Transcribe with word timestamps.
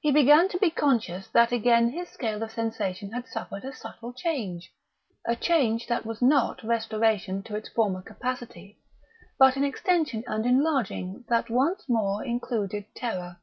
He 0.00 0.10
began 0.12 0.50
to 0.50 0.58
be 0.58 0.68
conscious 0.70 1.28
that 1.28 1.50
again 1.50 1.88
his 1.88 2.10
scale 2.10 2.42
of 2.42 2.50
sensation 2.52 3.12
had 3.12 3.26
suffered 3.26 3.64
a 3.64 3.72
subtle 3.74 4.12
change 4.12 4.70
a 5.24 5.34
change 5.34 5.86
that 5.86 6.04
was 6.04 6.20
not 6.20 6.62
restoration 6.62 7.42
to 7.44 7.56
its 7.56 7.70
former 7.70 8.02
capacity, 8.02 8.78
but 9.38 9.56
an 9.56 9.64
extension 9.64 10.24
and 10.26 10.44
enlarging 10.44 11.24
that 11.30 11.48
once 11.48 11.88
more 11.88 12.22
included 12.22 12.84
terror. 12.94 13.38